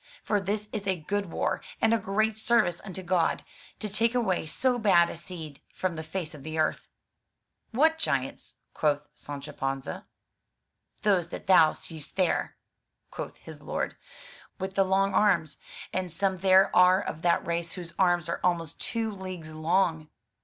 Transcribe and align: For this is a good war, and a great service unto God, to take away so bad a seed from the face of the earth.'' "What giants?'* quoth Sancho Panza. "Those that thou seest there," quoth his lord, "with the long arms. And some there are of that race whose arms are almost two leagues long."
For 0.23 0.41
this 0.41 0.67
is 0.73 0.87
a 0.87 0.99
good 0.99 1.27
war, 1.27 1.61
and 1.79 1.93
a 1.93 1.99
great 1.99 2.35
service 2.35 2.81
unto 2.83 3.03
God, 3.03 3.43
to 3.77 3.87
take 3.87 4.15
away 4.15 4.47
so 4.47 4.79
bad 4.79 5.11
a 5.11 5.15
seed 5.15 5.61
from 5.75 5.95
the 5.95 6.01
face 6.01 6.33
of 6.33 6.41
the 6.41 6.57
earth.'' 6.57 6.87
"What 7.69 7.99
giants?'* 7.99 8.55
quoth 8.73 9.05
Sancho 9.13 9.51
Panza. 9.51 10.07
"Those 11.03 11.29
that 11.29 11.45
thou 11.45 11.73
seest 11.73 12.15
there," 12.15 12.55
quoth 13.11 13.35
his 13.37 13.61
lord, 13.61 13.95
"with 14.57 14.73
the 14.73 14.83
long 14.83 15.13
arms. 15.13 15.59
And 15.93 16.11
some 16.11 16.39
there 16.39 16.75
are 16.75 16.99
of 16.99 17.21
that 17.21 17.45
race 17.45 17.73
whose 17.73 17.93
arms 17.99 18.27
are 18.27 18.39
almost 18.43 18.81
two 18.81 19.11
leagues 19.11 19.53
long." 19.53 20.09